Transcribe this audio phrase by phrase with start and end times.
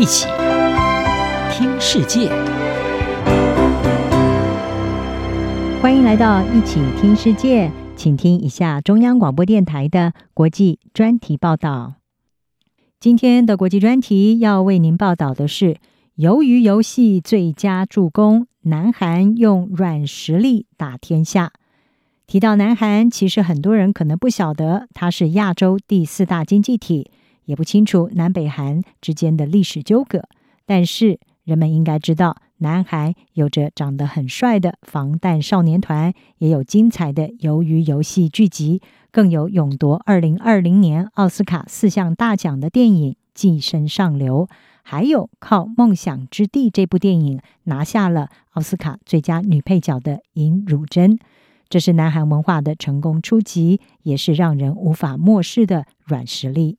[0.00, 0.26] 一起
[1.52, 2.30] 听世界，
[5.82, 11.96] 欢迎来到一起听世界，请听一下中央广播电台的国际专题报道。
[12.98, 15.76] 今天的国际专题要为您报道的是：
[16.14, 21.52] 由于游戏最佳助攻，南韩用软实力打天下。
[22.26, 27.10] 提到南韩，其实很多人可能不晓得，它是亚洲第四大经济体。
[27.50, 30.22] 也不清楚南北韩之间的历史纠葛，
[30.66, 38.80] 但是人们应该知道，南韩有着长得很帅的防弹少年团，也有精彩的鱿鱼游戏剧集，
[39.10, 44.46] 更有勇夺二零二零年奥斯卡四项大奖的电影《寄生上流》，
[44.84, 51.18] 还有靠《梦想之地》这部电影拿下了奥斯卡最佳女配角的尹汝贞。
[51.68, 56.78] 这是南韩文化的成功初级，也是让人无法漠视的软实力。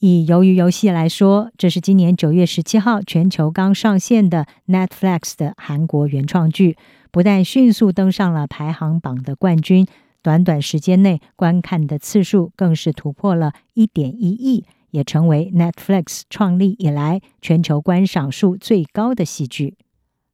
[0.00, 6.76] 以鱿鱼游戏来说，这是今年九月十七号全球刚上线的 Netflix 的韩国原创剧，
[7.10, 9.84] 不但迅速登上了排行榜的冠军，
[10.22, 19.76] 短短时间内观看的次数更是突破了一点一亿，也成为 Netflix 创立以来全球观赏数最高的戏剧。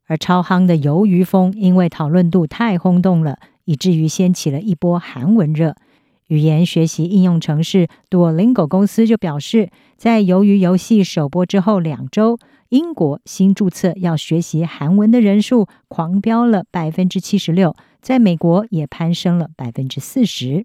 [0.06, 5.74] 而超夯的鱿鱼风，因为讨论度太轰动了，以至于掀起了一波韩文热。
[6.28, 12.38] 语言学习应用程式 Duolingo 公司就表示，在鱿鱼游戏首播之后两周，
[12.70, 20.64] 英国新注册要学习韩文的人数狂飙了百分之七十六，在美国也攀升了百分之四十。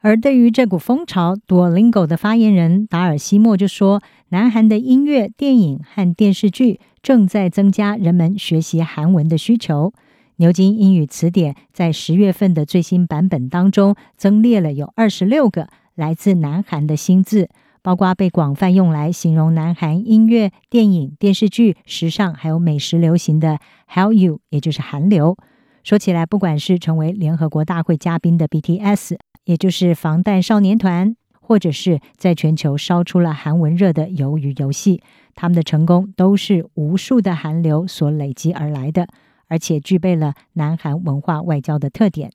[0.00, 9.92] 而对于这股风潮，Duolingo 的发言人达尔西莫就说：“南韩的音乐、电影和电视剧正在增加人们学习韩文的需求。”
[10.38, 17.48] 牛津英语词典在十月份的最新版本当中，增列了有二十六个来自南韩的新字，
[17.82, 23.58] 包括被广泛用来形容南韩音乐、电影、电视剧、时尚还有美食流行的
[23.92, 25.36] “Hallyu”，也就是韩流。
[25.82, 35.02] 说起来，不管是成为联合国大会嘉宾的 BTS，也就是防弹少年团，或者是在全球烧出了韩文热的鱿鱼游戏，
[35.34, 39.08] 他们的成功都是无数的韩流所累积而来的。
[39.48, 42.30] 而且具备了南韩文化外交的特点。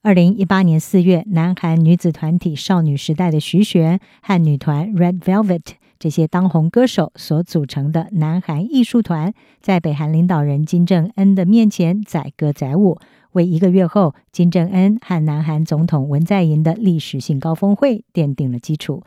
[0.00, 5.62] 二零一八年四月，南韩女子团体少女时代的徐玄和女团 Red Velvet
[5.98, 12.96] 这些当红歌手所组成的南韩艺术团，在北韩领导人金正恩的面前载歌载舞，
[13.32, 19.02] 为一个月后金正恩和南韩总统文在寅的历史性高峰会奠定了基础。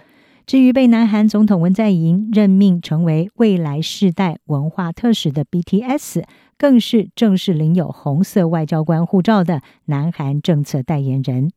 [0.46, 6.24] 至于被南韩总统文在寅任命成为未来世代文化特使的 BTS，
[6.62, 11.50] 更是正式领有红色外交官护照的南韩政策代言人。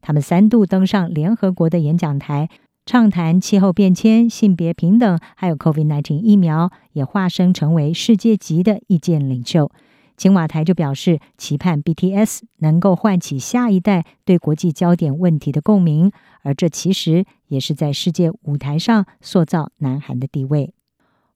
[0.00, 2.48] 他们三度登上联合国的演讲台，
[2.86, 9.68] 畅谈气候变迁、性别平等，还有 COVID-19 疫苗，也化身成为世界级的意见领袖。
[10.16, 16.12] 青瓦台就表示，期盼 BTS 能够唤起下一代对国际焦点问题的共鸣，
[16.44, 20.72] 而这其实也是在世界舞台上塑造南韩的地位。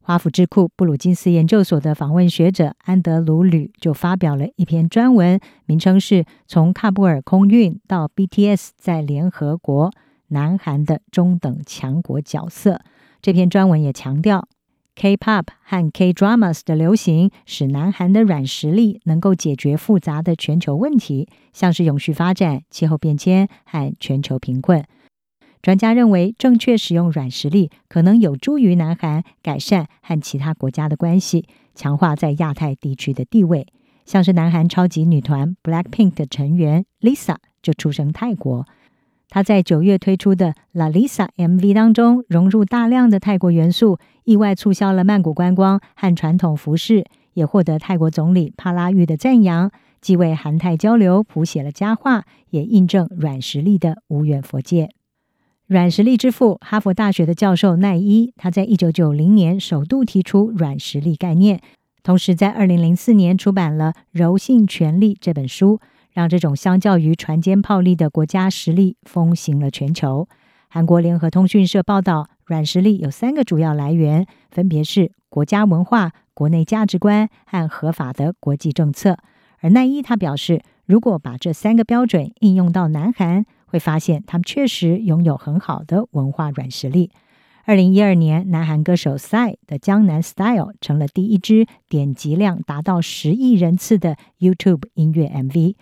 [0.06, 9.90] 华府智库布鲁金斯研究所的访问学者安德鲁吕就发表了一篇专文，名称是《从喀布尔空运到 BTS 在联合国，
[10.28, 12.74] 南韩的中等强国角色》。
[13.20, 14.46] 这篇专文也强调。
[14.94, 24.84] K-pop 和 K-dramas 的流行，使南韩的软实力能够解决复杂的全球问题，像是永续发展、气候变迁和全球贫困。
[25.66, 33.66] 专家认为，正确使用软实力，可能有助于南韩改善和其他国家的关系，强化在亚太地区的地位。
[34.04, 38.64] 像是南韩超级女团 BLACKPINK 的成员 Lisa 就出生泰国。
[39.28, 54.95] 她在九月推出的《La Lisa》MV 当中融入大量的泰国元素，意外促销了曼谷观光和传统服饰，也获得泰国总理帕拉育的赞扬，既为韩泰交流谱写了佳话，也印证软实力的无远弗届。
[55.66, 61.60] 软实力之父哈佛大学的教授奈伊，他在一九九零年首度提出软实力概念，
[62.04, 65.80] 同时在二零零四年出版了《柔性权力》这本书。
[66.12, 70.26] 让这种相较于船坚炮利的国家实力风行了全球。
[70.70, 79.18] 韩国联合通讯社报道，软实力有三个主要来源，分别是国家文化、国内价值观和合法的国际政策。
[79.60, 87.10] 而奈伊他表示，如果把这三个标准应用到南韩，会发现他们确实拥有很好的文化软实力。
[87.64, 95.74] 二零一二年，南韩歌手 Psy 的《江南 Style》成了第一支点击量达到十亿人次的 YouTube 音乐 MV。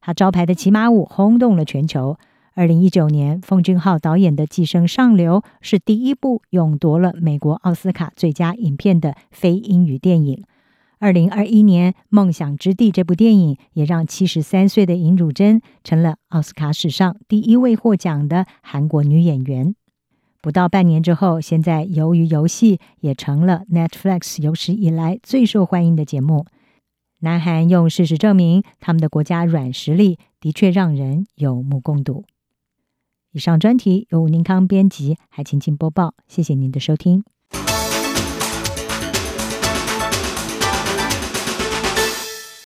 [0.00, 2.16] 他招牌的骑马舞轰动了全球，
[2.54, 10.44] 二零一九年，奉俊昊导演的《寄生上流》是第一部勇夺了美国奥斯卡最佳影片的非英语电影。
[11.02, 19.74] 二零二一年，《梦想之地》这部电影也让七十三岁的尹汝贞成了奥斯卡史上第一位获奖的韩国女演员。
[20.40, 26.46] 不到半年之后，现在《鱿鱼游戏》也成了 Netflix 有史以来最受欢迎的节目。
[27.18, 32.24] 南韩用事实证明，他们的国家软实力的确让人有目共睹。
[33.32, 36.14] 以上专题由吴宁康编辑，海晴晴播报。
[36.28, 37.24] 谢谢您的收听。